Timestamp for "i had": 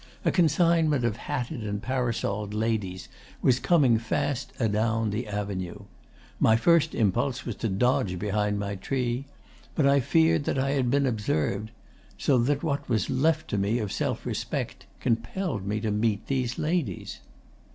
10.57-10.89